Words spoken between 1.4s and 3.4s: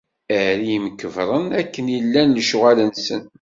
akken i llan lecɣwal-nsen.